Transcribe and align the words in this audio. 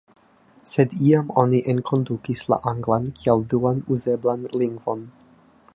Sed 0.69 0.95
iam 1.09 1.27
oni 1.41 1.59
enkondukis 1.73 2.43
la 2.53 2.59
anglan 2.73 3.07
kiel 3.19 3.45
duan 3.53 3.83
uzeblan 3.97 4.49
lingvon. 4.63 5.05